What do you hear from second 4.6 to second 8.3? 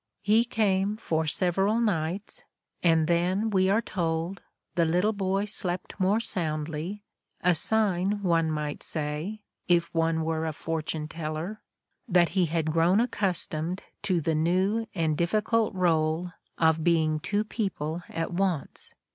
the little boy slept more soundly, a sign,